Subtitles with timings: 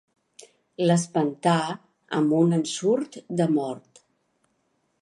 [0.87, 1.53] L'espantà
[2.21, 4.05] amb un ensurt de mort.